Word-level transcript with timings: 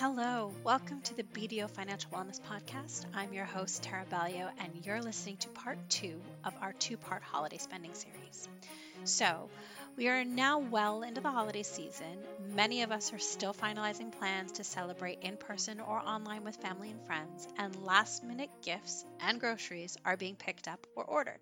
Hello, 0.00 0.52
welcome 0.62 1.00
to 1.00 1.14
the 1.16 1.24
BDO 1.24 1.68
Financial 1.68 2.08
Wellness 2.12 2.40
Podcast. 2.40 3.04
I'm 3.14 3.32
your 3.32 3.44
host, 3.44 3.82
Tara 3.82 4.04
Bellio, 4.08 4.48
and 4.58 4.70
you're 4.86 5.02
listening 5.02 5.38
to 5.38 5.48
part 5.48 5.76
two 5.88 6.20
of 6.44 6.54
our 6.62 6.72
two 6.74 6.96
part 6.96 7.20
holiday 7.20 7.58
spending 7.58 7.92
series. 7.94 8.48
So, 9.02 9.50
we 9.96 10.06
are 10.06 10.24
now 10.24 10.60
well 10.60 11.02
into 11.02 11.20
the 11.20 11.32
holiday 11.32 11.64
season. 11.64 12.16
Many 12.54 12.82
of 12.82 12.92
us 12.92 13.12
are 13.12 13.18
still 13.18 13.52
finalizing 13.52 14.16
plans 14.16 14.52
to 14.52 14.62
celebrate 14.62 15.18
in 15.22 15.36
person 15.36 15.80
or 15.80 15.98
online 15.98 16.44
with 16.44 16.54
family 16.54 16.92
and 16.92 17.04
friends, 17.04 17.48
and 17.58 17.74
last 17.84 18.22
minute 18.22 18.50
gifts 18.62 19.04
and 19.18 19.40
groceries 19.40 19.96
are 20.04 20.16
being 20.16 20.36
picked 20.36 20.68
up 20.68 20.86
or 20.94 21.02
ordered. 21.02 21.40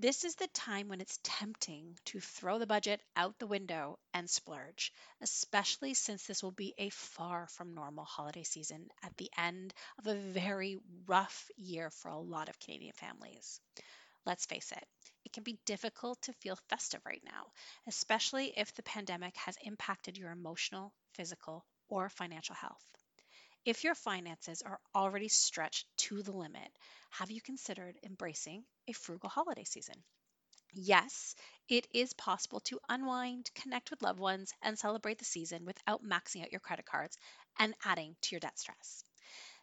This 0.00 0.24
is 0.24 0.34
the 0.36 0.48
time 0.48 0.88
when 0.88 1.02
it's 1.02 1.20
tempting 1.22 1.98
to 2.06 2.20
throw 2.20 2.58
the 2.58 2.66
budget 2.66 3.02
out 3.14 3.38
the 3.38 3.46
window 3.46 3.98
and 4.14 4.30
splurge, 4.30 4.94
especially 5.20 5.92
since 5.92 6.24
this 6.24 6.42
will 6.42 6.52
be 6.52 6.72
a 6.78 6.88
far 6.88 7.46
from 7.48 7.74
normal 7.74 8.06
holiday 8.06 8.42
season 8.42 8.88
at 9.02 9.14
the 9.18 9.30
end 9.36 9.74
of 9.98 10.06
a 10.06 10.14
very 10.14 10.78
rough 11.06 11.50
year 11.58 11.90
for 11.90 12.08
a 12.08 12.18
lot 12.18 12.48
of 12.48 12.58
Canadian 12.58 12.94
families. 12.94 13.60
Let's 14.24 14.46
face 14.46 14.72
it, 14.72 14.88
it 15.26 15.34
can 15.34 15.42
be 15.42 15.58
difficult 15.66 16.22
to 16.22 16.32
feel 16.32 16.56
festive 16.70 17.04
right 17.04 17.22
now, 17.22 17.52
especially 17.86 18.54
if 18.56 18.72
the 18.72 18.82
pandemic 18.82 19.36
has 19.36 19.58
impacted 19.62 20.16
your 20.16 20.30
emotional, 20.30 20.94
physical, 21.12 21.66
or 21.90 22.08
financial 22.08 22.54
health. 22.54 22.99
If 23.64 23.84
your 23.84 23.94
finances 23.94 24.62
are 24.62 24.80
already 24.94 25.28
stretched 25.28 25.86
to 25.98 26.22
the 26.22 26.32
limit, 26.32 26.70
have 27.10 27.30
you 27.30 27.40
considered 27.42 27.98
embracing 28.02 28.64
a 28.86 28.92
frugal 28.92 29.28
holiday 29.28 29.64
season? 29.64 30.02
Yes, 30.72 31.34
it 31.68 31.86
is 31.92 32.12
possible 32.14 32.60
to 32.60 32.80
unwind, 32.88 33.50
connect 33.54 33.90
with 33.90 34.02
loved 34.02 34.18
ones, 34.18 34.52
and 34.62 34.78
celebrate 34.78 35.18
the 35.18 35.24
season 35.24 35.64
without 35.64 36.02
maxing 36.02 36.42
out 36.42 36.52
your 36.52 36.60
credit 36.60 36.86
cards 36.86 37.18
and 37.58 37.74
adding 37.84 38.16
to 38.22 38.30
your 38.32 38.40
debt 38.40 38.58
stress. 38.58 39.04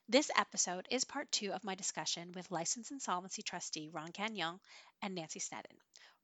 This 0.07 0.29
episode 0.35 0.87
is 0.91 1.03
part 1.03 1.31
two 1.31 1.51
of 1.51 1.63
my 1.63 1.75
discussion 1.75 2.31
with 2.33 2.51
licensed 2.51 2.91
insolvency 2.91 3.41
trustee 3.41 3.89
Ron 3.89 4.11
Gagnon 4.11 4.59
and 5.01 5.15
Nancy 5.15 5.39
Sneddon. 5.39 5.77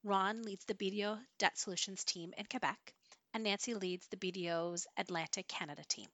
Ron 0.03 0.43
leads 0.43 0.65
the 0.65 0.75
BDO 0.75 1.19
Debt 1.39 1.57
Solutions 1.57 2.03
team 2.03 2.33
in 2.37 2.45
Quebec, 2.45 2.93
and 3.33 3.43
Nancy 3.43 3.73
leads 3.73 4.07
the 4.09 4.17
BDO's 4.17 4.85
Atlantic 4.97 5.47
Canada 5.47 5.83
team. 5.87 6.09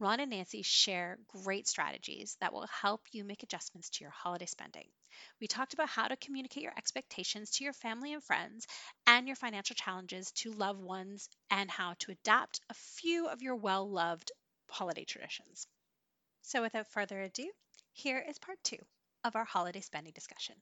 Ron 0.00 0.18
and 0.18 0.30
Nancy 0.30 0.62
share 0.62 1.20
great 1.28 1.68
strategies 1.68 2.36
that 2.40 2.52
will 2.52 2.66
help 2.66 3.06
you 3.12 3.22
make 3.22 3.44
adjustments 3.44 3.88
to 3.90 4.04
your 4.04 4.10
holiday 4.10 4.46
spending. 4.46 4.88
We 5.40 5.46
talked 5.46 5.74
about 5.74 5.88
how 5.90 6.08
to 6.08 6.16
communicate 6.16 6.64
your 6.64 6.76
expectations 6.76 7.52
to 7.52 7.64
your 7.64 7.72
family 7.72 8.12
and 8.12 8.24
friends 8.24 8.66
and 9.06 9.28
your 9.28 9.36
financial 9.36 9.76
challenges 9.76 10.32
to 10.32 10.50
loved 10.50 10.80
ones 10.80 11.28
and 11.50 11.70
how 11.70 11.94
to 12.00 12.10
adapt 12.10 12.60
a 12.68 12.74
few 12.74 13.28
of 13.28 13.42
your 13.42 13.54
well 13.54 13.88
loved 13.88 14.32
holiday 14.68 15.04
traditions. 15.04 15.68
So, 16.42 16.62
without 16.62 16.88
further 16.88 17.20
ado, 17.22 17.50
here 17.92 18.18
is 18.18 18.38
part 18.38 18.58
two 18.64 18.84
of 19.24 19.36
our 19.36 19.44
holiday 19.44 19.80
spending 19.82 20.12
discussion. 20.14 20.56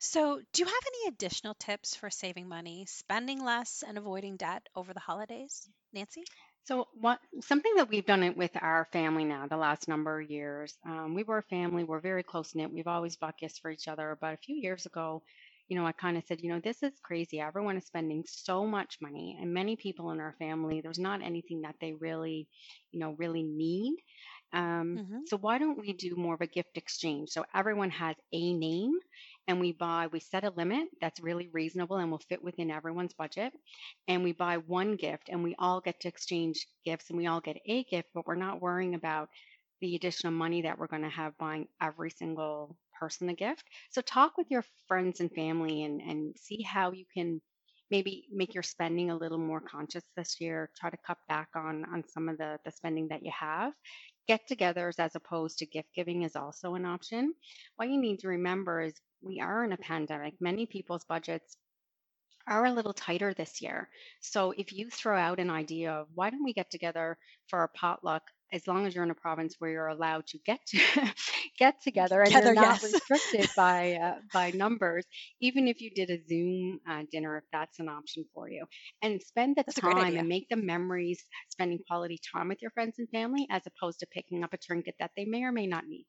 So, 0.00 0.42
do 0.52 0.62
you 0.62 0.66
have 0.66 0.86
any 0.86 1.08
additional 1.08 1.54
tips 1.54 1.94
for 1.96 2.10
saving 2.10 2.46
money, 2.46 2.84
spending 2.84 3.42
less, 3.42 3.82
and 3.82 3.96
avoiding 3.96 4.36
debt 4.36 4.68
over 4.74 4.92
the 4.92 5.00
holidays, 5.00 5.66
Nancy? 5.94 6.24
So, 6.64 6.88
what 6.94 7.20
something 7.40 7.74
that 7.76 7.88
we've 7.88 8.06
done 8.06 8.22
it 8.22 8.36
with 8.36 8.50
our 8.60 8.86
family 8.92 9.24
now 9.24 9.46
the 9.46 9.56
last 9.56 9.88
number 9.88 10.20
of 10.20 10.30
years. 10.30 10.76
Um, 10.86 11.14
we 11.14 11.22
were 11.24 11.38
a 11.38 11.42
family. 11.42 11.84
We're 11.84 12.00
very 12.00 12.22
close 12.22 12.54
knit. 12.54 12.72
We've 12.72 12.86
always 12.86 13.16
bought 13.16 13.38
gifts 13.38 13.58
for 13.58 13.70
each 13.70 13.88
other. 13.88 14.16
But 14.20 14.34
a 14.34 14.38
few 14.38 14.56
years 14.56 14.86
ago, 14.86 15.22
you 15.68 15.76
know, 15.76 15.86
I 15.86 15.92
kind 15.92 16.16
of 16.16 16.24
said, 16.26 16.40
you 16.40 16.50
know, 16.50 16.60
this 16.60 16.82
is 16.82 16.92
crazy. 17.02 17.40
Everyone 17.40 17.76
is 17.76 17.86
spending 17.86 18.24
so 18.26 18.66
much 18.66 18.98
money, 19.00 19.38
and 19.40 19.52
many 19.54 19.76
people 19.76 20.10
in 20.10 20.20
our 20.20 20.34
family, 20.38 20.80
there's 20.80 20.98
not 20.98 21.22
anything 21.22 21.62
that 21.62 21.76
they 21.80 21.92
really, 21.94 22.48
you 22.92 23.00
know, 23.00 23.12
really 23.18 23.42
need. 23.42 23.94
Um, 24.52 24.98
Mm-hmm. 24.98 25.22
so 25.24 25.36
why 25.38 25.58
don't 25.58 25.78
we 25.78 25.92
do 25.92 26.14
more 26.16 26.34
of 26.34 26.40
a 26.42 26.46
gift 26.46 26.76
exchange? 26.76 27.30
So 27.30 27.44
everyone 27.54 27.90
has 27.90 28.16
a 28.32 28.52
name 28.54 28.98
and 29.48 29.60
we 29.60 29.72
buy, 29.72 30.08
we 30.12 30.20
set 30.20 30.44
a 30.44 30.50
limit 30.50 30.88
that's 31.00 31.20
really 31.20 31.48
reasonable 31.52 31.96
and 31.96 32.10
will 32.10 32.22
fit 32.28 32.42
within 32.42 32.70
everyone's 32.70 33.14
budget. 33.14 33.52
And 34.08 34.22
we 34.22 34.32
buy 34.32 34.58
one 34.58 34.96
gift 34.96 35.28
and 35.28 35.42
we 35.42 35.54
all 35.58 35.80
get 35.80 36.00
to 36.00 36.08
exchange 36.08 36.66
gifts 36.84 37.10
and 37.10 37.18
we 37.18 37.26
all 37.26 37.40
get 37.40 37.58
a 37.66 37.84
gift, 37.84 38.08
but 38.14 38.26
we're 38.26 38.34
not 38.36 38.60
worrying 38.60 38.94
about 38.94 39.28
the 39.80 39.96
additional 39.96 40.32
money 40.32 40.62
that 40.62 40.78
we're 40.78 40.86
going 40.86 41.02
to 41.02 41.08
have 41.08 41.36
buying 41.38 41.66
every 41.80 42.10
single 42.10 42.76
person 42.98 43.28
a 43.28 43.34
gift. 43.34 43.64
So 43.90 44.00
talk 44.00 44.38
with 44.38 44.46
your 44.50 44.64
friends 44.86 45.20
and 45.20 45.30
family 45.32 45.82
and, 45.82 46.00
and 46.00 46.34
see 46.38 46.62
how 46.62 46.92
you 46.92 47.04
can 47.12 47.40
maybe 47.90 48.24
make 48.32 48.54
your 48.54 48.62
spending 48.62 49.10
a 49.10 49.16
little 49.16 49.38
more 49.38 49.60
conscious 49.60 50.04
this 50.16 50.40
year. 50.40 50.70
Try 50.80 50.90
to 50.90 50.96
cut 51.06 51.18
back 51.28 51.48
on 51.54 51.84
on 51.92 52.04
some 52.08 52.28
of 52.28 52.38
the, 52.38 52.58
the 52.64 52.70
spending 52.70 53.08
that 53.08 53.24
you 53.24 53.32
have. 53.38 53.72
Get 54.28 54.48
togethers 54.48 54.98
as 54.98 55.14
opposed 55.14 55.58
to 55.58 55.66
gift 55.66 55.88
giving 55.94 56.22
is 56.22 56.36
also 56.36 56.74
an 56.74 56.86
option. 56.86 57.34
What 57.76 57.88
you 57.88 58.00
need 58.00 58.20
to 58.20 58.28
remember 58.28 58.80
is 58.80 58.94
we 59.20 59.40
are 59.40 59.64
in 59.64 59.72
a 59.72 59.76
pandemic. 59.76 60.34
Many 60.40 60.66
people's 60.66 61.04
budgets 61.04 61.56
are 62.46 62.64
a 62.64 62.72
little 62.72 62.92
tighter 62.92 63.34
this 63.34 63.60
year. 63.60 63.88
So 64.20 64.52
if 64.52 64.72
you 64.72 64.90
throw 64.90 65.16
out 65.16 65.40
an 65.40 65.50
idea 65.50 65.92
of 65.92 66.08
why 66.14 66.30
don't 66.30 66.44
we 66.44 66.52
get 66.52 66.70
together 66.70 67.18
for 67.48 67.62
a 67.62 67.68
potluck 67.68 68.22
as 68.52 68.66
long 68.66 68.86
as 68.86 68.94
you're 68.94 69.04
in 69.04 69.10
a 69.10 69.14
province 69.14 69.56
where 69.58 69.70
you're 69.70 69.88
allowed 69.88 70.26
to 70.28 70.38
get 70.38 70.60
to 70.66 70.78
get 71.58 71.80
together 71.82 72.22
and 72.22 72.34
Together, 72.34 72.52
you're 72.52 72.54
not 72.54 72.82
yes. 72.82 72.82
restricted 72.82 73.50
by 73.56 73.94
uh, 73.94 74.20
by 74.32 74.50
numbers 74.52 75.04
even 75.40 75.68
if 75.68 75.80
you 75.80 75.90
did 75.90 76.10
a 76.10 76.22
zoom 76.26 76.80
uh, 76.88 77.02
dinner 77.10 77.36
if 77.38 77.44
that's 77.52 77.78
an 77.78 77.88
option 77.88 78.24
for 78.34 78.48
you. 78.48 78.66
And 79.02 79.22
spend 79.22 79.56
the 79.56 79.64
That's 79.66 79.80
time 79.80 80.16
and 80.16 80.28
make 80.28 80.48
the 80.48 80.56
memories 80.56 81.24
spending 81.48 81.80
quality 81.86 82.18
time 82.32 82.48
with 82.48 82.62
your 82.62 82.70
friends 82.72 82.98
and 82.98 83.08
family 83.10 83.46
as 83.50 83.62
opposed 83.66 84.00
to 84.00 84.06
picking 84.06 84.44
up 84.44 84.52
a 84.52 84.58
trinket 84.58 84.94
that 85.00 85.12
they 85.16 85.24
may 85.24 85.42
or 85.44 85.52
may 85.52 85.66
not 85.66 85.86
need. 85.86 86.06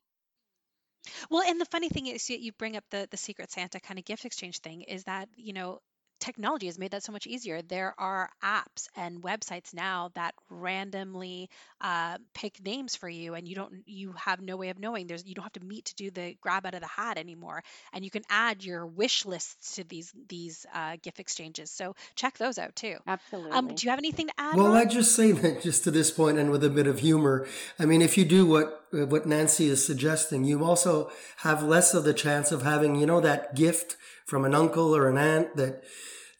Well, 1.29 1.43
and 1.43 1.59
the 1.59 1.65
funny 1.65 1.89
thing 1.89 2.07
is, 2.07 2.29
you 2.29 2.37
you 2.37 2.51
bring 2.53 2.77
up 2.77 2.85
the 2.89 3.07
the 3.11 3.17
Secret 3.17 3.51
Santa 3.51 3.79
kind 3.81 3.99
of 3.99 4.05
gift 4.05 4.23
exchange 4.25 4.59
thing, 4.59 4.83
is 4.83 5.03
that, 5.03 5.27
you 5.35 5.51
know, 5.53 5.81
technology 6.23 6.67
has 6.67 6.79
made 6.79 6.91
that 6.91 7.03
so 7.03 7.11
much 7.11 7.27
easier. 7.27 7.61
There 7.61 7.93
are 7.97 8.29
apps 8.41 8.87
and 8.95 9.21
websites 9.21 9.73
now 9.73 10.11
that 10.15 10.33
randomly 10.49 11.49
uh, 11.81 12.17
pick 12.33 12.63
names 12.63 12.95
for 12.95 13.09
you, 13.09 13.33
and 13.33 13.47
you 13.47 13.55
don't 13.55 13.83
you 13.85 14.13
have 14.13 14.41
no 14.41 14.55
way 14.55 14.69
of 14.69 14.79
knowing. 14.79 15.07
There's 15.07 15.25
you 15.25 15.35
don't 15.35 15.43
have 15.43 15.53
to 15.53 15.65
meet 15.65 15.85
to 15.85 15.95
do 15.95 16.11
the 16.11 16.35
grab 16.41 16.65
out 16.65 16.75
of 16.75 16.81
the 16.81 16.87
hat 16.87 17.17
anymore, 17.17 17.61
and 17.91 18.05
you 18.05 18.09
can 18.09 18.23
add 18.29 18.63
your 18.63 18.85
wish 18.85 19.25
lists 19.25 19.75
to 19.75 19.83
these 19.83 20.13
these 20.29 20.65
uh, 20.73 20.95
gift 21.01 21.19
exchanges. 21.19 21.69
So 21.69 21.95
check 22.15 22.37
those 22.37 22.57
out 22.57 22.75
too. 22.75 22.95
Um, 23.05 23.13
absolutely 23.13 23.75
do 23.75 23.85
you 23.85 23.89
have 23.89 23.99
anything 23.99 24.27
to 24.27 24.33
add, 24.37 24.55
Well, 24.55 24.67
Ron? 24.67 24.77
I 24.77 24.85
just 24.85 25.13
say 25.15 25.31
that 25.33 25.61
just 25.61 25.83
to 25.83 25.91
this 25.91 26.09
point 26.09 26.37
and 26.37 26.49
with 26.49 26.63
a 26.63 26.69
bit 26.69 26.87
of 26.87 26.99
humor. 26.99 27.47
I 27.77 27.85
mean, 27.85 28.01
if 28.01 28.17
you 28.17 28.23
do 28.23 28.45
what 28.45 28.85
uh, 28.93 29.05
what 29.05 29.25
Nancy 29.25 29.67
is 29.67 29.85
suggesting, 29.85 30.45
you 30.45 30.63
also 30.63 31.11
have 31.37 31.63
less 31.63 31.93
of 31.93 32.05
the 32.05 32.13
chance 32.13 32.51
of 32.51 32.61
having, 32.61 32.95
you 32.95 33.05
know, 33.05 33.19
that 33.19 33.55
gift 33.55 33.97
from 34.33 34.45
an 34.45 34.55
uncle 34.55 34.95
or 34.95 35.07
an 35.09 35.15
aunt 35.19 35.55
that 35.55 35.83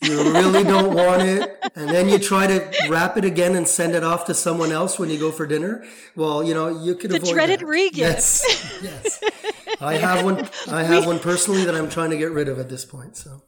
you 0.02 0.18
really 0.34 0.64
don't 0.64 0.96
want 1.04 1.22
it, 1.22 1.64
and 1.76 1.88
then 1.88 2.10
you 2.10 2.18
try 2.18 2.48
to 2.48 2.72
wrap 2.90 3.18
it 3.18 3.24
again 3.24 3.54
and 3.54 3.68
send 3.68 3.94
it 3.94 4.04
off 4.04 4.26
to 4.26 4.34
someone 4.34 4.72
else 4.72 4.98
when 4.98 5.12
you 5.12 5.20
go 5.20 5.32
for 5.32 5.46
dinner. 5.46 5.86
Well, 6.16 6.44
you 6.44 6.56
know, 6.56 6.82
you 6.84 6.96
could 6.96 7.12
The 7.12 7.18
avoid 7.18 7.34
dreaded 7.34 7.60
that. 7.60 7.68
re-gift. 7.68 8.00
Yes, 8.00 8.80
yes. 8.82 9.24
I 9.80 9.98
have 9.98 10.26
one. 10.26 10.50
I 10.72 10.82
have 10.94 11.06
one 11.06 11.20
personally 11.20 11.66
that 11.66 11.76
I'm 11.76 11.88
trying 11.88 12.10
to 12.10 12.18
get 12.18 12.32
rid 12.32 12.50
of 12.50 12.58
at 12.58 12.68
this 12.68 12.84
point. 12.84 13.16
So, 13.16 13.44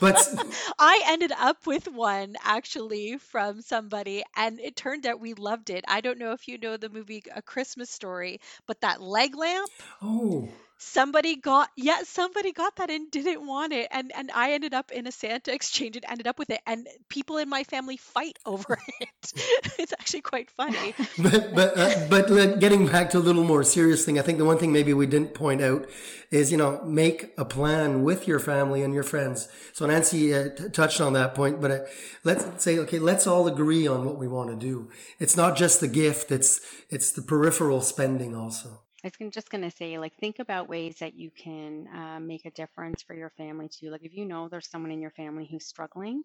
but 0.00 0.18
I 0.80 1.00
ended 1.06 1.30
up 1.38 1.64
with 1.64 1.86
one 1.86 2.34
actually 2.42 3.18
from 3.18 3.62
somebody, 3.62 4.24
and 4.36 4.58
it 4.58 4.74
turned 4.74 5.06
out 5.06 5.20
we 5.20 5.34
loved 5.34 5.70
it. 5.70 5.84
I 5.86 6.00
don't 6.00 6.18
know 6.18 6.32
if 6.32 6.48
you 6.48 6.58
know 6.58 6.76
the 6.76 6.88
movie 6.88 7.22
A 7.36 7.40
Christmas 7.40 7.88
Story, 7.88 8.40
but 8.66 8.80
that 8.80 9.00
leg 9.00 9.36
lamp, 9.36 9.70
oh. 10.02 10.48
Somebody 10.78 11.36
got 11.36 11.68
yeah, 11.76 11.98
somebody 12.04 12.52
got 12.52 12.76
that 12.76 12.88
and 12.88 13.10
didn't 13.10 13.46
want 13.46 13.72
it, 13.72 13.88
and 13.90 14.12
and 14.16 14.30
I 14.32 14.52
ended 14.52 14.72
up 14.72 14.90
in 14.90 15.06
a 15.06 15.12
Santa 15.12 15.52
exchange 15.58 15.96
and 15.96 16.04
ended 16.08 16.26
up 16.26 16.38
with 16.38 16.50
it, 16.50 16.60
and 16.66 16.88
people 17.08 17.36
in 17.36 17.48
my 17.48 17.64
family 17.64 17.96
fight 17.96 18.38
over 18.46 18.78
it. 19.00 19.32
it's 19.78 19.92
actually 19.92 20.22
quite 20.22 20.50
funny. 20.50 20.94
but 21.18 21.54
but 21.54 21.76
uh, 21.76 22.06
but 22.08 22.60
getting 22.60 22.86
back 22.86 23.10
to 23.10 23.18
a 23.18 23.20
little 23.20 23.44
more 23.44 23.62
serious 23.62 24.04
thing, 24.04 24.18
I 24.18 24.22
think 24.22 24.38
the 24.38 24.44
one 24.44 24.58
thing 24.58 24.72
maybe 24.72 24.94
we 24.94 25.06
didn't 25.06 25.34
point 25.34 25.60
out 25.60 25.86
is 26.30 26.50
you 26.50 26.56
know 26.56 26.82
make 26.84 27.32
a 27.36 27.44
plan 27.44 28.04
with 28.04 28.28
your 28.28 28.38
family 28.38 28.82
and 28.82 28.94
your 28.94 29.02
friends. 29.02 29.48
So 29.72 29.86
Nancy 29.86 30.34
uh, 30.34 30.50
t- 30.50 30.68
touched 30.70 31.00
on 31.00 31.12
that 31.14 31.34
point, 31.34 31.60
but 31.60 31.70
uh, 31.70 31.80
let's 32.24 32.62
say 32.62 32.78
okay, 32.78 32.98
let's 32.98 33.26
all 33.26 33.46
agree 33.48 33.86
on 33.86 34.04
what 34.04 34.16
we 34.16 34.28
want 34.28 34.50
to 34.50 34.56
do. 34.56 34.90
It's 35.18 35.36
not 35.36 35.56
just 35.56 35.80
the 35.80 35.88
gift; 35.88 36.30
it's 36.30 36.60
it's 36.88 37.10
the 37.10 37.22
peripheral 37.22 37.80
spending 37.80 38.34
also. 38.34 38.82
I 39.04 39.12
was 39.20 39.32
just 39.32 39.48
going 39.50 39.62
to 39.62 39.70
say, 39.70 39.96
like, 39.98 40.16
think 40.18 40.40
about 40.40 40.68
ways 40.68 40.98
that 40.98 41.14
you 41.14 41.30
can 41.30 41.86
uh, 41.86 42.18
make 42.18 42.44
a 42.46 42.50
difference 42.50 43.00
for 43.00 43.14
your 43.14 43.30
family 43.30 43.68
too. 43.68 43.90
Like, 43.90 44.02
if 44.04 44.12
you 44.12 44.24
know 44.24 44.48
there's 44.48 44.68
someone 44.68 44.90
in 44.90 45.00
your 45.00 45.12
family 45.12 45.46
who's 45.48 45.66
struggling, 45.66 46.24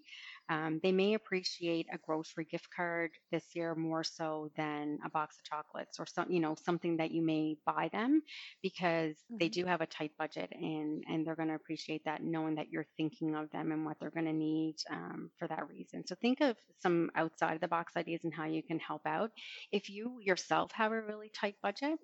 um, 0.50 0.80
they 0.82 0.92
may 0.92 1.14
appreciate 1.14 1.86
a 1.94 2.00
grocery 2.00 2.46
gift 2.46 2.68
card 2.76 3.12
this 3.32 3.56
year 3.56 3.76
more 3.76 4.04
so 4.04 4.50
than 4.58 4.98
a 5.06 5.10
box 5.10 5.38
of 5.38 5.44
chocolates 5.44 6.00
or 6.00 6.08
some, 6.08 6.32
you 6.32 6.40
know, 6.40 6.56
something 6.56 6.98
that 6.98 7.12
you 7.12 7.22
may 7.22 7.58
buy 7.64 7.90
them 7.92 8.24
because 8.64 9.18
they 9.40 9.50
hmm 9.50 9.50
do 9.50 9.66
have 9.66 9.82
a 9.82 9.86
tight 9.88 10.12
budget 10.18 10.52
and 10.52 11.04
and 11.08 11.26
they're 11.28 11.36
going 11.36 11.50
to 11.50 11.56
appreciate 11.56 12.04
that, 12.06 12.24
knowing 12.24 12.56
that 12.56 12.70
you're 12.70 12.88
thinking 12.98 13.36
of 13.36 13.52
them 13.52 13.72
and 13.72 13.86
what 13.86 14.00
they're 14.00 14.10
going 14.12 14.26
to 14.26 14.34
need 14.34 14.76
um, 14.90 15.30
for 15.38 15.48
that 15.48 15.68
reason. 15.70 16.06
So 16.08 16.16
think 16.16 16.42
of 16.42 16.58
some 16.80 17.12
outside 17.16 17.54
of 17.56 17.62
the 17.62 17.68
box 17.68 17.94
ideas 17.96 18.22
and 18.24 18.34
how 18.34 18.46
you 18.46 18.64
can 18.64 18.80
help 18.80 19.04
out. 19.06 19.32
If 19.72 19.90
you 19.90 20.18
yourself 20.22 20.72
have 20.74 20.92
a 20.92 21.02
really 21.02 21.30
tight 21.30 21.56
budget 21.62 22.00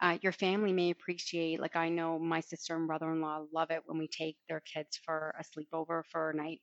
uh, 0.00 0.18
your 0.22 0.32
family 0.32 0.72
may 0.72 0.90
appreciate 0.90 1.60
like 1.60 1.76
i 1.76 1.88
know 1.88 2.18
my 2.18 2.40
sister 2.40 2.76
and 2.76 2.86
brother-in-law 2.86 3.44
love 3.52 3.70
it 3.70 3.82
when 3.86 3.98
we 3.98 4.08
take 4.08 4.36
their 4.48 4.60
kids 4.60 4.98
for 5.04 5.34
a 5.38 5.44
sleepover 5.44 6.02
for 6.10 6.30
a 6.30 6.34
night 6.36 6.60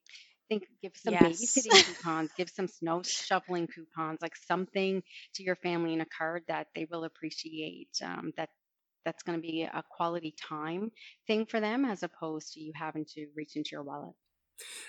think 0.49 0.63
give 0.81 0.93
some 0.95 1.17
Yes. 1.17 1.17
babysitting 1.17 1.83
coupons 1.83 2.31
give 2.37 2.49
some 2.49 2.67
snow 2.67 3.01
shoveling 3.03 3.67
coupons 3.67 4.19
like 4.21 4.35
something 4.35 5.01
to 5.33 5.43
your 5.43 5.55
family 5.57 5.93
in 5.93 6.01
a 6.01 6.05
card 6.17 6.43
that 6.47 6.67
they 6.75 6.85
will 6.89 7.03
appreciate 7.05 7.89
um, 8.03 8.31
that 8.37 8.49
that's 9.05 9.23
going 9.23 9.37
to 9.37 9.41
be 9.41 9.63
a 9.63 9.83
quality 9.91 10.33
time 10.49 10.91
thing 11.27 11.45
for 11.45 11.59
them 11.59 11.85
as 11.85 12.03
opposed 12.03 12.53
to 12.53 12.59
you 12.61 12.71
having 12.75 13.05
to 13.05 13.27
reach 13.35 13.55
into 13.55 13.69
your 13.71 13.83
wallet 13.83 14.15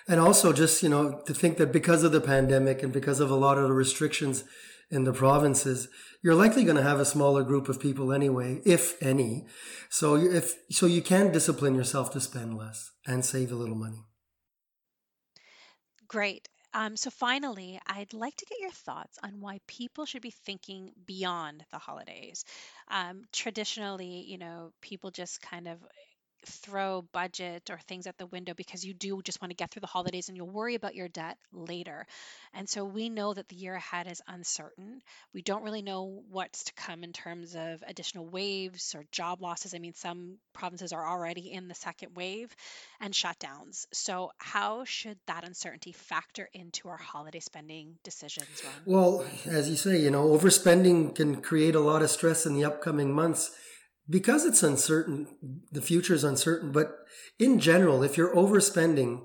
And 0.07 0.21
also, 0.21 0.53
just, 0.53 0.83
you 0.83 0.89
know, 0.89 1.21
to 1.27 1.35
think 1.35 1.59
that 1.59 1.73
because 1.73 2.03
of 2.03 2.13
the 2.13 2.21
pandemic 2.21 2.83
and 2.83 2.93
because 2.93 3.21
of 3.21 3.31
a 3.31 3.35
lot 3.35 3.59
of 3.59 3.69
the 3.69 3.75
restrictions 3.75 4.45
in 4.91 5.05
the 5.05 5.13
provinces, 5.13 5.89
you're 6.23 6.35
likely 6.35 6.65
going 6.65 6.77
to 6.77 6.83
have 6.83 6.99
a 6.99 7.05
smaller 7.05 7.43
group 7.43 7.69
of 7.69 7.79
people 7.79 8.13
anyway, 8.13 8.61
if 8.65 9.01
any. 9.03 9.47
So 9.91 10.17
if, 10.17 10.55
so 10.71 10.87
you 10.87 11.03
can 11.03 11.31
discipline 11.31 11.75
yourself 11.75 12.11
to 12.13 12.21
spend 12.21 12.57
less 12.57 12.91
and 13.07 13.25
save 13.25 13.53
a 13.53 13.57
little 13.57 13.77
money. 13.77 14.05
Great. 16.09 16.49
Um, 16.75 16.97
so 16.97 17.11
finally, 17.11 17.81
I'd 17.87 18.13
like 18.13 18.37
to 18.37 18.47
get 18.47 18.61
your 18.61 18.71
thoughts 18.71 19.19
on 19.23 19.41
why 19.41 19.61
people 19.67 20.05
should 20.05 20.23
be 20.23 20.31
thinking 20.31 20.93
beyond 21.07 21.65
the 21.71 21.79
holidays. 21.79 22.45
Um, 22.91 23.23
traditionally, 23.33 24.25
you 24.27 24.39
know, 24.39 24.73
people 24.81 25.11
just 25.11 25.41
kind 25.41 25.67
of 25.67 25.79
throw 26.47 27.03
budget 27.13 27.71
or 27.71 27.79
things 27.87 28.07
at 28.07 28.17
the 28.19 28.27
window 28.27 28.55
because 28.55 28.85
you 28.85 28.95
do 28.95 29.21
just 29.23 29.41
want 29.43 29.51
to 29.51 29.57
get 29.57 29.71
through 29.71 29.81
the 29.81 29.87
holidays 29.87 30.29
and 30.29 30.37
you'll 30.37 30.49
worry 30.49 30.75
about 30.75 30.95
your 30.95 31.09
debt 31.09 31.37
later. 31.53 32.07
And 32.55 32.69
so 32.69 32.85
we 32.85 33.09
know 33.09 33.35
that 33.35 33.49
the 33.49 33.57
year 33.57 33.75
ahead 33.75 34.11
is 34.11 34.23
uncertain. 34.27 35.03
We 35.35 35.43
don't 35.43 35.65
really 35.65 35.83
know 35.83 36.23
what's 36.31 36.65
to 36.65 36.73
come 36.75 37.05
in 37.05 37.13
terms 37.13 37.55
of 37.55 37.83
additional 37.87 38.27
waves 38.27 38.95
or 38.95 39.05
job 39.13 39.43
losses. 39.43 39.75
I 39.75 39.79
mean, 39.79 39.95
some 39.95 40.39
provinces 40.53 40.93
are 40.93 41.07
already 41.07 41.53
in 41.53 41.69
the 41.69 41.75
second 41.75 42.17
wave 42.17 42.55
and 43.01 43.13
shutdowns. 43.13 43.87
So, 43.93 44.31
how 44.39 44.85
should 44.85 45.19
that 45.27 45.45
uncertainty 45.45 45.93
factor 45.93 46.49
into 46.53 46.89
our 46.89 46.97
holiday 46.97 47.41
spending 47.41 47.97
decisions, 48.03 48.49
Ron? 48.65 48.75
Well, 48.87 49.27
as 49.47 49.69
you 49.69 49.77
say, 49.77 49.99
you 49.99 50.11
know, 50.11 50.29
overspending 50.29 51.15
can 51.15 51.41
create 51.41 51.75
a 51.75 51.81
lot 51.81 52.03
of 52.03 52.11
stress 52.11 52.47
in 52.47 52.55
the 52.55 52.65
upcoming 52.65 53.13
months 53.13 53.51
because 54.09 54.45
it's 54.45 54.63
uncertain, 54.63 55.27
the 55.71 55.83
future 55.83 56.15
is 56.15 56.25
uncertain. 56.25 56.73
But 56.73 56.97
in 57.39 57.59
general, 57.59 58.03
if 58.03 58.17
you're 58.17 58.35
overspending, 58.35 59.23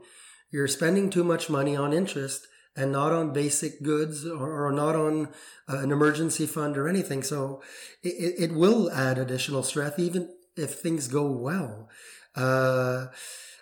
you're 0.51 0.67
spending 0.67 1.09
too 1.09 1.23
much 1.23 1.49
money 1.49 1.75
on 1.75 1.93
interest 1.93 2.47
and 2.75 2.91
not 2.91 3.11
on 3.11 3.33
basic 3.33 3.83
goods 3.83 4.25
or, 4.25 4.71
not 4.71 4.95
on 4.95 5.27
uh, 5.69 5.77
an 5.77 5.91
emergency 5.91 6.45
fund 6.45 6.77
or 6.77 6.87
anything. 6.87 7.23
So 7.23 7.61
it, 8.01 8.35
it 8.49 8.51
will 8.53 8.91
add 8.91 9.17
additional 9.17 9.63
stress, 9.63 9.97
even 9.99 10.29
if 10.55 10.75
things 10.75 11.07
go 11.07 11.29
well. 11.29 11.89
Uh, 12.35 13.07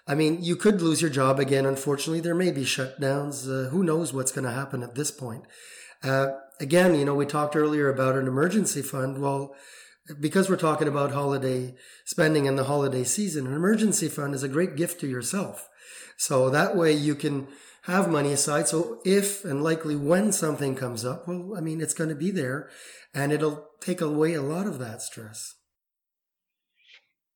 I 0.08 0.16
mean, 0.16 0.42
you 0.42 0.56
could 0.56 0.82
lose 0.82 1.02
your 1.02 1.12
job 1.12 1.40
again. 1.40 1.66
Unfortunately, 1.66 2.22
there 2.22 2.36
may 2.36 2.52
be 2.52 2.64
shutdowns. 2.64 3.48
Uh, 3.48 3.70
who 3.70 3.84
knows 3.84 4.14
what's 4.14 4.32
going 4.32 4.46
to 4.46 4.52
happen 4.52 4.82
at 4.82 4.96
this 4.96 5.12
point? 5.12 5.44
Uh, 6.04 6.28
again, 6.60 6.96
you 6.96 7.06
know, 7.06 7.16
we 7.16 7.26
talked 7.26 7.56
earlier 7.56 7.90
about 7.90 8.16
an 8.16 8.28
emergency 8.28 8.82
fund. 8.82 9.22
Well, 9.22 9.56
because 10.20 10.50
we're 10.50 10.58
talking 10.58 10.88
about 10.88 11.12
holiday 11.12 11.76
spending 12.06 12.48
and 12.48 12.58
the 12.58 12.66
holiday 12.66 13.04
season, 13.04 13.48
an 13.48 13.54
emergency 13.54 14.08
fund 14.08 14.34
is 14.34 14.44
a 14.44 14.50
great 14.50 14.76
gift 14.76 15.00
to 15.02 15.08
yourself. 15.08 15.70
So 16.18 16.50
that 16.50 16.76
way 16.76 16.94
you 16.94 17.16
can 17.16 17.48
have 17.84 18.10
money 18.10 18.32
aside. 18.32 18.68
So 18.68 19.00
if 19.06 19.44
and 19.44 19.64
likely 19.64 19.96
when 19.96 20.32
something 20.32 20.76
comes 20.76 21.04
up, 21.04 21.28
well, 21.28 21.56
I 21.58 21.62
mean, 21.62 21.82
it's 21.82 21.94
going 21.94 22.10
to 22.10 22.16
be 22.16 22.32
there 22.32 22.70
and 23.14 23.32
it'll 23.32 23.68
take 23.80 24.02
away 24.02 24.34
a 24.34 24.42
lot 24.42 24.68
of 24.68 24.80
that 24.80 25.02
stress. 25.02 25.56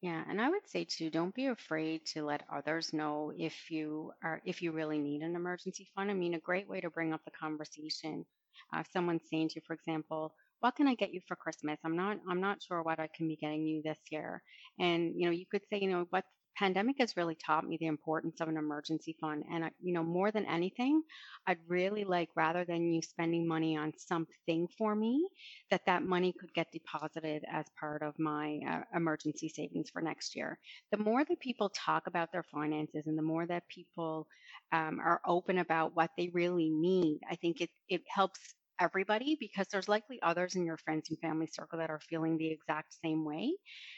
Yeah, 0.02 0.24
and 0.30 0.40
I 0.40 0.50
would 0.50 0.68
say 0.68 0.86
too, 0.86 1.10
don't 1.10 1.34
be 1.34 1.48
afraid 1.48 2.06
to 2.14 2.24
let 2.24 2.44
others 2.54 2.94
know 2.94 3.34
if 3.36 3.72
you 3.72 4.12
are 4.24 4.40
if 4.46 4.62
you 4.62 4.72
really 4.72 5.00
need 5.00 5.22
an 5.24 5.36
emergency 5.36 5.88
fund. 5.96 6.12
I 6.12 6.14
mean, 6.14 6.36
a 6.36 6.40
great 6.40 6.70
way 6.70 6.80
to 6.80 6.92
bring 6.92 7.12
up 7.12 7.26
the 7.26 7.32
conversation. 7.32 8.24
Uh, 8.72 8.82
if 8.82 8.88
someone's 8.92 9.24
saying 9.32 9.50
to 9.50 9.56
you, 9.56 9.62
for 9.66 9.74
example, 9.74 10.36
what 10.66 10.76
can 10.76 10.88
I 10.88 10.96
get 10.96 11.14
you 11.14 11.22
for 11.28 11.36
Christmas? 11.36 11.78
I'm 11.86 11.96
not 11.96 12.18
I'm 12.28 12.42
not 12.42 12.64
sure 12.64 12.82
what 12.82 13.00
I 13.00 13.08
can 13.16 13.28
be 13.28 13.36
getting 13.36 13.68
you 13.68 13.84
this 13.84 14.00
year. 14.10 14.42
And 14.80 15.14
you 15.16 15.28
know, 15.28 15.32
you 15.32 15.46
could 15.46 15.62
say, 15.70 15.78
you 15.80 15.92
know, 15.92 16.08
what 16.10 16.24
pandemic 16.58 16.96
has 16.98 17.16
really 17.16 17.36
taught 17.36 17.68
me 17.68 17.78
the 17.80 17.86
importance 17.86 18.42
of 18.42 18.48
an 18.48 18.58
emergency 18.58 19.16
fund. 19.22 19.44
And 19.54 19.70
you 19.80 19.94
know, 19.94 20.02
more 20.02 20.32
than 20.32 20.44
anything, 20.48 21.04
I'd 21.46 21.60
really 21.68 22.04
like 22.04 22.30
rather 22.36 22.66
than 22.66 22.92
you 22.92 23.04
spending 23.04 23.48
money 23.48 23.78
on 23.78 23.94
something 23.96 24.68
for 24.76 24.96
me, 24.96 25.28
that 25.70 25.86
that 25.86 26.02
money 26.02 26.34
could 26.34 26.52
get 26.56 26.72
deposited 26.72 27.44
as 27.48 27.66
part 27.80 28.02
of 28.02 28.18
my 28.18 28.58
uh, 28.68 28.98
emergency 28.98 29.50
savings 29.50 29.92
for 29.92 30.02
next 30.02 30.36
year. 30.36 30.58
The 30.92 30.98
more 30.98 31.24
that 31.24 31.40
people 31.42 31.70
talk 31.76 32.08
about 32.08 32.32
their 32.32 32.46
finances 32.52 33.04
and 33.06 33.16
the 33.16 33.30
more 33.34 33.46
that 33.46 33.68
people 33.68 34.26
um, 34.72 35.00
are 35.00 35.22
open 35.28 35.60
about 35.60 35.96
what 35.96 36.10
they 36.18 36.32
really 36.34 36.72
need, 36.72 37.20
I 37.30 37.36
think 37.36 37.62
it 37.62 37.70
it 37.88 38.02
helps 38.08 38.56
everybody 38.80 39.38
because 39.40 39.68
there's 39.72 39.88
likely 39.90 40.22
others 40.22 40.56
in 40.56 40.66
your 40.66 40.78
friends 40.78 41.10
and 41.10 41.20
family 41.20 41.48
circle 41.48 41.80
that 41.80 41.90
are 41.90 42.00
feeling 42.00 42.38
the 42.38 42.52
exact 42.52 42.96
same 43.04 43.26
way. 43.26 43.54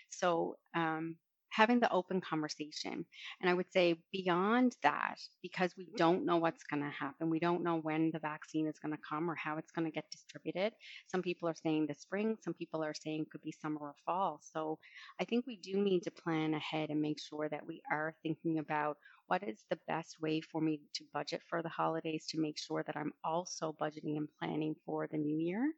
So 0.09 0.57
um, 0.75 1.17
having 1.49 1.79
the 1.79 1.91
open 1.91 2.21
conversation. 2.21 3.05
And 3.41 3.49
I 3.49 3.53
would 3.53 3.71
say 3.71 3.95
beyond 4.11 4.75
that, 4.83 5.19
because 5.41 5.75
we 5.77 5.85
mm-hmm. 5.85 5.95
don't 5.95 6.25
know 6.25 6.37
what's 6.37 6.63
going 6.63 6.83
to 6.83 6.89
happen, 6.89 7.29
we 7.29 7.39
don't 7.39 7.63
know 7.63 7.77
when 7.77 8.11
the 8.11 8.19
vaccine 8.19 8.67
is 8.67 8.79
going 8.79 8.93
to 8.93 9.01
come 9.07 9.29
or 9.29 9.35
how 9.35 9.57
it's 9.57 9.71
going 9.71 9.85
to 9.85 9.93
get 9.93 10.09
distributed. 10.11 10.73
Some 11.07 11.21
people 11.21 11.47
are 11.49 11.55
saying 11.55 11.87
the 11.87 11.95
spring, 11.95 12.37
some 12.43 12.53
people 12.53 12.83
are 12.83 12.93
saying 12.93 13.27
could 13.31 13.41
be 13.41 13.51
summer 13.51 13.79
or 13.79 13.95
fall. 14.05 14.39
So 14.53 14.79
I 15.19 15.25
think 15.25 15.45
we 15.47 15.57
do 15.57 15.77
need 15.77 16.03
to 16.03 16.11
plan 16.11 16.53
ahead 16.53 16.89
and 16.89 17.01
make 17.01 17.19
sure 17.19 17.49
that 17.49 17.65
we 17.65 17.81
are 17.91 18.13
thinking 18.23 18.59
about 18.59 18.97
what 19.27 19.43
is 19.43 19.63
the 19.69 19.79
best 19.87 20.21
way 20.21 20.41
for 20.41 20.61
me 20.61 20.79
to 20.93 21.03
budget 21.13 21.41
for 21.49 21.61
the 21.61 21.69
holidays 21.69 22.25
to 22.29 22.39
make 22.39 22.57
sure 22.57 22.83
that 22.83 22.95
I'm 22.95 23.13
also 23.23 23.75
budgeting 23.79 24.17
and 24.17 24.27
planning 24.39 24.75
for 24.85 25.07
the 25.07 25.17
new 25.17 25.37
year 25.37 25.69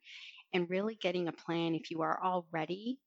and 0.53 0.69
really 0.69 0.95
getting 0.95 1.27
a 1.27 1.31
plan 1.31 1.75
if 1.75 1.91
you 1.91 2.01
are 2.01 2.19
already 2.23 2.99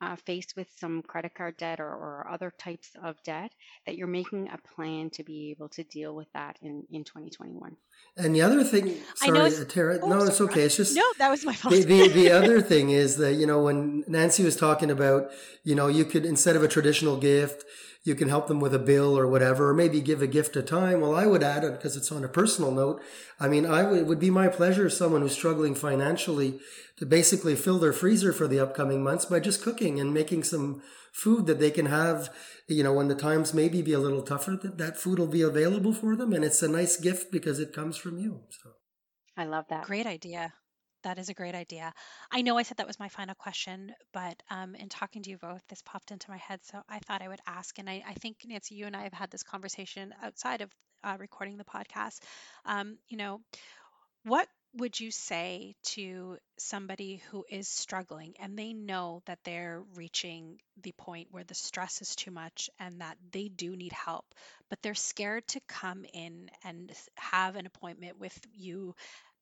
uh, 0.00 0.16
faced 0.16 0.54
with 0.56 0.68
some 0.76 1.02
credit 1.02 1.34
card 1.34 1.56
debt 1.56 1.80
or, 1.80 1.88
or 1.88 2.28
other 2.30 2.52
types 2.58 2.90
of 3.02 3.22
debt, 3.24 3.52
that 3.86 3.96
you're 3.96 4.06
making 4.06 4.48
a 4.48 4.58
plan 4.74 5.10
to 5.10 5.24
be 5.24 5.50
able 5.50 5.68
to 5.70 5.84
deal 5.84 6.14
with 6.14 6.30
that 6.32 6.58
in, 6.62 6.84
in 6.90 7.04
2021. 7.04 7.76
And 8.16 8.34
the 8.34 8.42
other 8.42 8.64
thing, 8.64 8.96
sorry, 9.14 9.38
uh, 9.54 9.64
Tara, 9.64 10.00
Oh, 10.02 10.08
no, 10.08 10.18
sorry, 10.18 10.28
it's 10.30 10.40
okay. 10.40 10.62
It's 10.62 10.76
just 10.76 10.96
No, 10.96 11.04
that 11.18 11.30
was 11.30 11.44
my 11.44 11.54
fault. 11.54 11.72
the, 11.72 11.84
the, 11.84 12.08
the 12.08 12.30
other 12.40 12.60
thing 12.60 12.90
is 12.90 13.16
that, 13.18 13.34
you 13.34 13.46
know, 13.46 13.62
when 13.62 14.02
Nancy 14.08 14.42
was 14.42 14.56
talking 14.56 14.90
about, 14.90 15.30
you 15.62 15.76
know, 15.76 15.86
you 15.86 16.04
could, 16.04 16.26
instead 16.26 16.56
of 16.56 16.64
a 16.64 16.68
traditional 16.68 17.16
gift, 17.16 17.64
you 18.02 18.16
can 18.16 18.28
help 18.28 18.48
them 18.48 18.58
with 18.58 18.74
a 18.74 18.78
bill 18.78 19.16
or 19.16 19.28
whatever, 19.28 19.68
or 19.70 19.74
maybe 19.74 20.00
give 20.00 20.20
a 20.20 20.26
gift 20.26 20.56
a 20.56 20.62
time. 20.62 21.00
Well, 21.00 21.14
I 21.14 21.26
would 21.26 21.44
add 21.44 21.62
it 21.62 21.72
because 21.72 21.96
it's 21.96 22.10
on 22.10 22.24
a 22.24 22.28
personal 22.28 22.72
note. 22.72 23.00
I 23.38 23.46
mean, 23.46 23.64
I 23.66 23.84
would, 23.84 24.00
it 24.00 24.06
would 24.06 24.18
be 24.18 24.30
my 24.30 24.48
pleasure, 24.48 24.86
as 24.86 24.96
someone 24.96 25.20
who's 25.22 25.32
struggling 25.32 25.76
financially, 25.76 26.58
to 26.96 27.06
basically 27.06 27.54
fill 27.54 27.78
their 27.78 27.92
freezer 27.92 28.32
for 28.32 28.48
the 28.48 28.58
upcoming 28.58 29.02
months 29.04 29.26
by 29.26 29.38
just 29.38 29.62
cooking 29.62 30.00
and 30.00 30.12
making 30.12 30.42
some 30.42 30.82
food 31.12 31.46
that 31.46 31.58
they 31.58 31.70
can 31.70 31.86
have, 31.86 32.30
you 32.68 32.82
know, 32.82 32.92
when 32.92 33.08
the 33.08 33.14
times 33.14 33.54
maybe 33.54 33.82
be 33.82 33.92
a 33.92 33.98
little 33.98 34.22
tougher, 34.22 34.58
that 34.62 34.78
that 34.78 34.96
food 34.96 35.18
will 35.18 35.26
be 35.26 35.42
available 35.42 35.92
for 35.92 36.16
them. 36.16 36.32
And 36.32 36.44
it's 36.44 36.62
a 36.62 36.68
nice 36.68 36.96
gift 36.96 37.32
because 37.32 37.58
it 37.58 37.72
comes 37.72 37.96
from 37.96 38.18
you. 38.18 38.42
So. 38.50 38.70
I 39.36 39.44
love 39.44 39.66
that. 39.70 39.84
Great 39.84 40.06
idea. 40.06 40.52
That 41.04 41.18
is 41.18 41.28
a 41.28 41.34
great 41.34 41.54
idea. 41.54 41.92
I 42.32 42.42
know 42.42 42.58
I 42.58 42.62
said 42.62 42.78
that 42.78 42.86
was 42.86 42.98
my 42.98 43.08
final 43.08 43.36
question, 43.36 43.92
but 44.12 44.42
um, 44.50 44.74
in 44.74 44.88
talking 44.88 45.22
to 45.22 45.30
you 45.30 45.38
both, 45.38 45.62
this 45.68 45.82
popped 45.82 46.10
into 46.10 46.30
my 46.30 46.38
head. 46.38 46.58
So 46.64 46.80
I 46.88 46.98
thought 46.98 47.22
I 47.22 47.28
would 47.28 47.40
ask. 47.46 47.78
And 47.78 47.88
I, 47.88 48.02
I 48.06 48.14
think, 48.14 48.38
Nancy, 48.44 48.74
you 48.74 48.86
and 48.86 48.96
I 48.96 49.04
have 49.04 49.12
had 49.12 49.30
this 49.30 49.44
conversation 49.44 50.12
outside 50.22 50.60
of 50.60 50.70
uh, 51.04 51.16
recording 51.20 51.56
the 51.56 51.64
podcast. 51.64 52.18
Um, 52.66 52.98
you 53.08 53.16
know, 53.16 53.40
what 54.24 54.48
would 54.74 54.98
you 55.00 55.10
say 55.10 55.74
to 55.82 56.38
somebody 56.58 57.22
who 57.30 57.44
is 57.50 57.68
struggling 57.68 58.34
and 58.38 58.56
they 58.58 58.72
know 58.72 59.22
that 59.26 59.38
they're 59.44 59.82
reaching 59.94 60.58
the 60.82 60.92
point 60.92 61.28
where 61.30 61.44
the 61.44 61.54
stress 61.54 62.00
is 62.02 62.14
too 62.14 62.30
much 62.30 62.70
and 62.78 63.00
that 63.00 63.16
they 63.32 63.48
do 63.48 63.74
need 63.76 63.92
help, 63.92 64.24
but 64.70 64.80
they're 64.82 64.94
scared 64.94 65.46
to 65.48 65.60
come 65.68 66.04
in 66.12 66.50
and 66.64 66.92
have 67.16 67.56
an 67.56 67.66
appointment 67.66 68.18
with 68.18 68.38
you 68.54 68.94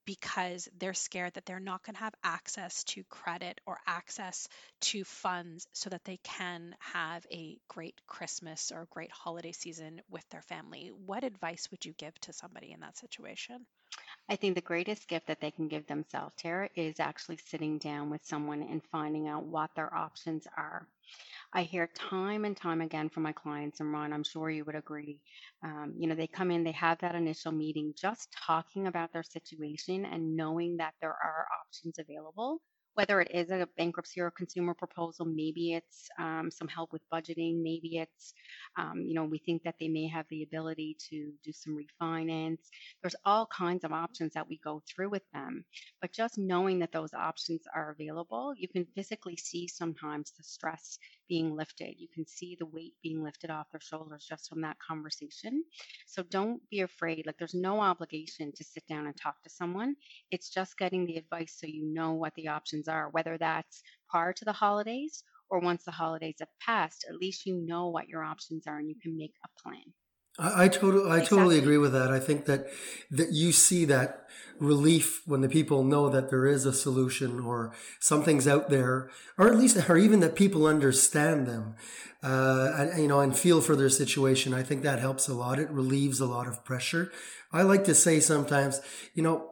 because 0.06 0.68
they're 0.78 0.94
scared 0.94 1.34
that 1.34 1.46
they're 1.46 1.60
not 1.60 1.82
going 1.84 1.94
to 1.94 2.00
have 2.02 2.14
access 2.24 2.84
to 2.84 3.04
credit 3.04 3.60
or 3.66 3.78
access 3.86 4.48
to 4.80 5.04
funds 5.04 5.66
so 5.72 5.90
that 5.90 6.04
they 6.04 6.18
can 6.24 6.74
have 6.80 7.26
a 7.32 7.58
great 7.68 8.00
Christmas 8.06 8.72
or 8.72 8.82
a 8.82 8.86
great 8.86 9.12
holiday 9.12 9.52
season 9.52 10.00
with 10.10 10.28
their 10.30 10.42
family. 10.42 10.90
What 11.06 11.24
advice 11.24 11.68
would 11.70 11.84
you 11.84 11.92
give 11.94 12.18
to 12.22 12.32
somebody 12.32 12.72
in 12.72 12.80
that 12.80 12.96
situation? 12.98 13.66
I 14.28 14.36
think 14.36 14.54
the 14.54 14.60
greatest 14.60 15.08
gift 15.08 15.26
that 15.26 15.40
they 15.40 15.50
can 15.50 15.66
give 15.66 15.86
themselves, 15.88 16.34
Tara, 16.36 16.70
is 16.76 17.00
actually 17.00 17.38
sitting 17.38 17.76
down 17.78 18.08
with 18.08 18.24
someone 18.24 18.62
and 18.62 18.80
finding 18.92 19.26
out 19.26 19.44
what 19.46 19.74
their 19.74 19.92
options 19.92 20.46
are. 20.56 20.86
I 21.52 21.64
hear 21.64 21.88
time 21.88 22.44
and 22.44 22.56
time 22.56 22.80
again 22.82 23.08
from 23.10 23.24
my 23.24 23.32
clients, 23.32 23.80
and 23.80 23.92
Ron, 23.92 24.12
I'm 24.12 24.24
sure 24.24 24.50
you 24.50 24.64
would 24.64 24.76
agree. 24.76 25.20
Um, 25.64 25.94
you 25.98 26.08
know, 26.08 26.14
they 26.14 26.28
come 26.28 26.50
in, 26.52 26.64
they 26.64 26.72
have 26.72 26.98
that 27.00 27.14
initial 27.16 27.52
meeting, 27.52 27.94
just 27.96 28.32
talking 28.32 28.86
about 28.88 29.12
their 29.12 29.24
situation 29.24 30.04
and 30.06 30.36
knowing 30.36 30.76
that 30.78 30.94
there 31.00 31.10
are 31.12 31.46
options 31.62 31.98
available 31.98 32.62
whether 32.96 33.20
it 33.20 33.30
is 33.32 33.50
a 33.50 33.68
bankruptcy 33.76 34.20
or 34.20 34.28
a 34.28 34.32
consumer 34.32 34.74
proposal, 34.74 35.26
maybe 35.26 35.74
it's 35.74 36.08
um, 36.18 36.50
some 36.50 36.68
help 36.68 36.92
with 36.92 37.02
budgeting, 37.12 37.62
maybe 37.62 37.98
it's, 37.98 38.32
um, 38.78 39.02
you 39.06 39.14
know, 39.14 39.24
we 39.24 39.38
think 39.38 39.62
that 39.64 39.76
they 39.78 39.88
may 39.88 40.08
have 40.08 40.26
the 40.30 40.42
ability 40.42 40.96
to 41.10 41.30
do 41.44 41.52
some 41.52 41.76
refinance. 41.76 42.58
There's 43.02 43.16
all 43.24 43.46
kinds 43.46 43.84
of 43.84 43.92
options 43.92 44.32
that 44.32 44.48
we 44.48 44.58
go 44.64 44.82
through 44.88 45.10
with 45.10 45.22
them. 45.34 45.64
But 46.00 46.12
just 46.12 46.38
knowing 46.38 46.78
that 46.80 46.92
those 46.92 47.12
options 47.14 47.62
are 47.74 47.94
available, 47.98 48.54
you 48.56 48.68
can 48.68 48.86
physically 48.94 49.36
see 49.36 49.68
sometimes 49.68 50.32
the 50.36 50.42
stress 50.42 50.98
being 51.28 51.56
lifted. 51.56 51.94
You 51.98 52.08
can 52.14 52.26
see 52.26 52.56
the 52.58 52.66
weight 52.66 52.94
being 53.02 53.22
lifted 53.22 53.50
off 53.50 53.70
their 53.70 53.80
shoulders 53.80 54.26
just 54.28 54.48
from 54.48 54.60
that 54.62 54.76
conversation. 54.78 55.64
So 56.06 56.22
don't 56.22 56.60
be 56.70 56.80
afraid. 56.80 57.26
Like 57.26 57.38
there's 57.38 57.54
no 57.54 57.80
obligation 57.80 58.52
to 58.54 58.64
sit 58.64 58.86
down 58.88 59.06
and 59.06 59.16
talk 59.16 59.42
to 59.42 59.50
someone. 59.50 59.96
It's 60.30 60.50
just 60.50 60.78
getting 60.78 61.06
the 61.06 61.16
advice 61.16 61.56
so 61.58 61.66
you 61.66 61.84
know 61.84 62.14
what 62.14 62.34
the 62.34 62.48
options 62.48 62.88
are, 62.88 63.10
whether 63.10 63.38
that's 63.38 63.82
prior 64.08 64.32
to 64.32 64.44
the 64.44 64.52
holidays 64.52 65.24
or 65.50 65.60
once 65.60 65.84
the 65.84 65.92
holidays 65.92 66.36
have 66.40 66.48
passed, 66.60 67.06
at 67.08 67.16
least 67.16 67.46
you 67.46 67.56
know 67.56 67.88
what 67.88 68.08
your 68.08 68.22
options 68.24 68.66
are 68.66 68.78
and 68.78 68.88
you 68.88 68.96
can 69.00 69.16
make 69.16 69.34
a 69.44 69.62
plan. 69.62 69.82
I, 70.38 70.64
I 70.64 70.68
totally, 70.68 71.10
I 71.10 71.16
exactly. 71.16 71.36
totally 71.36 71.58
agree 71.58 71.78
with 71.78 71.92
that. 71.92 72.10
I 72.10 72.20
think 72.20 72.46
that 72.46 72.66
that 73.10 73.32
you 73.32 73.52
see 73.52 73.84
that 73.86 74.26
relief 74.58 75.22
when 75.26 75.42
the 75.42 75.48
people 75.48 75.84
know 75.84 76.08
that 76.08 76.30
there 76.30 76.46
is 76.46 76.64
a 76.64 76.72
solution 76.72 77.40
or 77.40 77.74
something's 78.00 78.48
out 78.48 78.70
there, 78.70 79.10
or 79.38 79.48
at 79.48 79.56
least, 79.56 79.88
or 79.88 79.96
even 79.96 80.20
that 80.20 80.34
people 80.34 80.66
understand 80.66 81.46
them, 81.46 81.74
uh, 82.22 82.72
and 82.74 83.02
you 83.02 83.08
know, 83.08 83.20
and 83.20 83.36
feel 83.36 83.60
for 83.60 83.76
their 83.76 83.90
situation. 83.90 84.54
I 84.54 84.62
think 84.62 84.82
that 84.82 84.98
helps 84.98 85.28
a 85.28 85.34
lot. 85.34 85.58
It 85.58 85.70
relieves 85.70 86.20
a 86.20 86.26
lot 86.26 86.46
of 86.46 86.64
pressure. 86.64 87.12
I 87.52 87.62
like 87.62 87.84
to 87.84 87.94
say 87.94 88.20
sometimes, 88.20 88.80
you 89.14 89.22
know, 89.22 89.50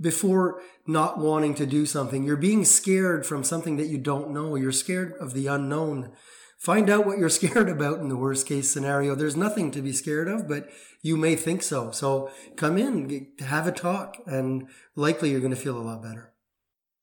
before 0.00 0.60
not 0.86 1.18
wanting 1.18 1.54
to 1.54 1.66
do 1.66 1.86
something. 1.86 2.24
You're 2.24 2.36
being 2.36 2.64
scared 2.64 3.26
from 3.26 3.44
something 3.44 3.76
that 3.76 3.86
you 3.86 3.98
don't 3.98 4.30
know. 4.30 4.54
You're 4.54 4.72
scared 4.72 5.14
of 5.20 5.32
the 5.34 5.46
unknown. 5.46 6.12
Find 6.64 6.88
out 6.88 7.04
what 7.04 7.18
you're 7.18 7.28
scared 7.40 7.68
about 7.68 8.00
in 8.00 8.08
the 8.08 8.16
worst 8.16 8.46
case 8.46 8.70
scenario. 8.70 9.14
There's 9.14 9.36
nothing 9.36 9.70
to 9.72 9.82
be 9.82 9.92
scared 9.92 10.28
of, 10.28 10.48
but 10.48 10.70
you 11.02 11.18
may 11.18 11.36
think 11.36 11.62
so. 11.62 11.90
So 11.90 12.30
come 12.56 12.78
in, 12.78 13.28
have 13.40 13.66
a 13.66 13.72
talk, 13.72 14.16
and 14.24 14.66
likely 14.96 15.30
you're 15.30 15.40
going 15.40 15.54
to 15.54 15.60
feel 15.60 15.76
a 15.76 15.84
lot 15.84 16.02
better. 16.02 16.33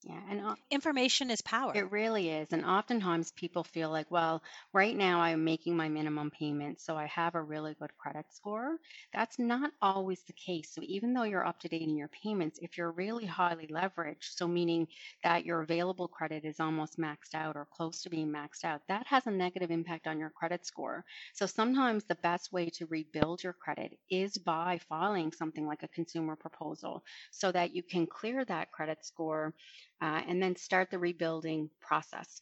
Yeah, 0.03 0.20
and 0.31 0.58
information 0.72 1.29
is 1.29 1.41
power. 1.41 1.72
It 1.75 1.91
really 1.91 2.29
is. 2.31 2.53
And 2.53 2.65
oftentimes 2.65 3.31
people 3.34 3.63
feel 3.63 3.91
like, 3.91 4.10
well, 4.10 4.41
right 4.74 4.96
now 4.98 5.20
I'm 5.22 5.43
making 5.43 5.77
my 5.77 5.89
minimum 5.89 6.31
payment, 6.31 6.81
so 6.81 6.98
I 6.98 7.05
have 7.05 7.36
a 7.36 7.41
really 7.41 7.75
good 7.75 7.96
credit 7.98 8.25
score. 8.34 8.77
That's 9.13 9.38
not 9.38 9.72
always 9.79 10.24
the 10.24 10.34
case. 10.34 10.74
So 10.74 10.81
even 10.86 11.13
though 11.13 11.22
you're 11.24 11.46
up 11.46 11.60
to 11.60 11.67
date 11.67 11.84
in 11.84 11.96
your 11.96 12.08
payments, 12.08 12.58
if 12.63 12.77
you're 12.79 12.91
really 12.91 13.27
highly 13.27 13.67
leveraged, 13.67 14.24
so 14.24 14.48
meaning 14.48 14.88
that 15.24 15.46
your 15.46 15.62
available 15.62 16.08
credit 16.08 16.46
is 16.46 16.60
almost 16.60 16.98
maxed 16.98 17.36
out 17.36 17.55
or 17.55 17.67
close 17.72 18.01
to 18.01 18.10
being 18.10 18.29
maxed 18.34 18.63
out, 18.63 18.81
that 18.88 19.05
has 19.05 19.27
a 19.27 19.31
negative 19.31 19.70
impact 19.70 20.08
on 20.08 20.17
your 20.17 20.31
credit 20.31 20.65
score. 20.65 21.05
So 21.34 21.46
sometimes 21.46 22.05
the 22.05 22.15
best 22.15 22.51
way 22.51 22.70
to 22.72 22.88
rebuild 22.88 23.43
your 23.43 23.53
credit 23.53 24.00
is 24.10 24.36
by 24.36 24.79
filing 24.89 25.31
something 25.31 25.67
like 25.67 25.84
a 25.84 25.88
consumer 25.89 26.36
proposal 26.36 27.03
so 27.29 27.51
that 27.51 27.75
you 27.75 27.84
can 27.84 28.08
clear 28.08 28.43
that 28.46 28.72
credit 28.72 29.05
score 29.05 29.53
uh, 30.01 30.22
and 30.27 30.41
then 30.41 30.55
start 30.55 30.89
the 30.91 31.00
rebuilding 31.00 31.70
process. 31.79 32.41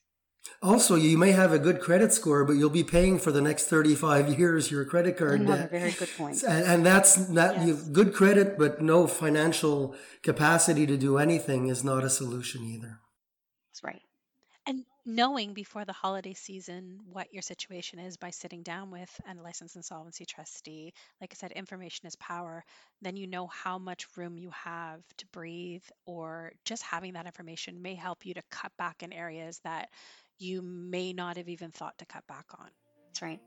Also, 0.63 0.96
you 0.96 1.18
may 1.18 1.32
have 1.32 1.51
a 1.51 1.60
good 1.60 1.80
credit 1.80 2.13
score, 2.13 2.46
but 2.46 2.54
you'll 2.54 2.70
be 2.70 2.84
paying 2.84 3.20
for 3.20 3.32
the 3.32 3.42
next 3.42 3.66
35 3.66 4.39
years 4.39 4.72
your 4.72 4.86
credit 4.86 5.18
card 5.18 5.42
Another 5.42 5.63
debt. 5.63 5.72
very 5.72 5.92
good 5.92 6.10
point. 6.18 6.42
And, 6.44 6.66
and 6.66 6.86
that's 6.86 7.16
that 7.28 7.58
yes. 7.58 7.68
you 7.68 7.94
good 7.94 8.13
credit, 8.13 8.58
but 8.58 8.82
no 8.82 9.06
financial 9.06 9.96
capacity 10.24 10.88
to 10.88 10.98
do 10.98 11.18
anything 11.18 11.68
is 11.68 11.84
not 11.84 12.04
a 12.04 12.10
solution 12.10 12.63
either. 12.63 13.00
That's 13.70 13.84
right 13.84 14.01
knowing 15.10 15.54
before 15.54 15.86
the 15.86 15.94
holiday 15.94 16.34
season 16.34 17.00
what 17.12 17.34
your 17.34 17.42
situation 17.42 18.00
is 18.00 18.18
by 18.18 18.30
sitting 18.30 18.63
down 18.63 18.92
with 18.92 19.10
a 19.30 19.34
licensed 19.42 19.75
insolvency 19.75 20.25
trustee, 20.25 20.94
like 21.22 21.32
I 21.34 21.36
said, 21.36 21.51
information 21.51 22.08
is 22.08 22.16
power, 22.18 22.63
then 23.01 23.18
you 23.18 23.28
know 23.28 23.48
how 23.48 23.78
much 23.80 24.06
room 24.18 24.38
you 24.38 24.51
have 24.51 25.01
to 25.18 25.28
breathe, 25.28 25.84
or 26.06 26.51
just 26.66 26.84
having 26.84 27.13
that 27.13 27.25
information 27.25 27.82
may 27.82 27.96
help 27.96 28.25
you 28.25 28.34
to 28.36 28.44
cut 28.51 28.72
back 28.78 29.04
in 29.04 29.12
areas 29.13 29.60
that 29.63 29.89
you 30.38 30.62
may 30.62 31.13
not 31.13 31.38
have 31.38 31.50
even 31.50 31.72
thought 31.72 31.98
to 32.00 32.06
cut 32.06 32.25
back 32.28 32.46
on. 32.60 32.70
That's 33.08 33.22
right. 33.22 33.39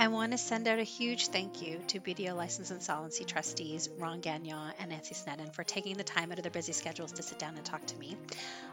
I 0.00 0.06
want 0.06 0.30
to 0.30 0.38
send 0.38 0.68
out 0.68 0.78
a 0.78 0.84
huge 0.84 1.26
thank 1.26 1.60
you 1.60 1.80
to 1.88 1.98
BDO 1.98 2.36
Licensed 2.36 2.70
Insolvency 2.70 3.24
Trustees 3.24 3.88
Ron 3.98 4.20
Gagnon 4.20 4.72
and 4.78 4.90
Nancy 4.90 5.16
Sneddon 5.16 5.52
for 5.52 5.64
taking 5.64 5.96
the 5.96 6.04
time 6.04 6.30
out 6.30 6.38
of 6.38 6.44
their 6.44 6.52
busy 6.52 6.70
schedules 6.70 7.10
to 7.12 7.22
sit 7.24 7.40
down 7.40 7.56
and 7.56 7.64
talk 7.64 7.84
to 7.84 7.96
me. 7.98 8.16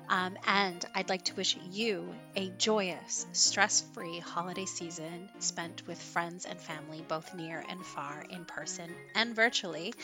Um, 0.08 0.38
and 0.46 0.86
I'd 0.94 1.10
like 1.10 1.24
to 1.24 1.34
wish 1.34 1.58
you 1.72 2.13
a 2.36 2.50
joyous, 2.60 3.25
stress 3.32 3.84
free 3.96 4.20
holiday 4.20 4.65
season 4.65 5.27
spent 5.39 5.88
with 5.88 6.00
friends 6.00 6.46
and 6.46 6.62
family, 6.62 7.03
both 7.08 7.34
near 7.34 7.65
and 7.67 7.84
far, 7.84 8.24
in 8.29 8.46
person 8.46 8.91
and 9.15 9.36
virtually. 9.36 9.96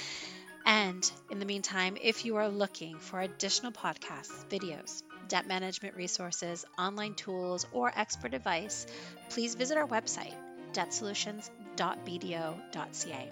And 0.65 1.09
in 1.29 1.37
the 1.37 1.45
meantime, 1.45 1.97
if 2.01 2.25
you 2.25 2.37
are 2.37 2.49
looking 2.49 2.97
for 2.97 3.21
additional 3.21 3.71
podcasts, 3.71 4.43
videos, 4.49 5.03
debt 5.27 5.45
management 5.45 5.95
resources, 5.95 6.65
online 6.79 7.13
tools, 7.13 7.67
or 7.71 7.93
expert 7.95 8.33
advice, 8.33 8.87
please 9.29 9.53
visit 9.53 9.77
our 9.77 9.87
website 9.87 10.33
debtsolutions.bdo.ca. 10.73 13.29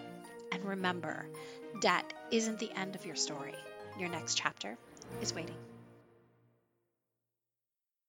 And 0.52 0.66
remember, 0.66 1.26
debt 1.82 2.14
isn't 2.32 2.60
the 2.60 2.72
end 2.78 2.96
of 2.96 3.06
your 3.06 3.16
story. 3.16 3.56
Your 3.98 4.10
next 4.10 4.36
chapter 4.36 4.78
is 5.22 5.34
waiting. 5.34 5.56